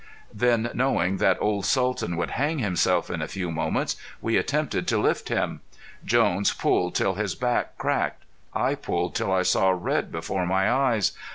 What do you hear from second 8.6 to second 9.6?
pulled till I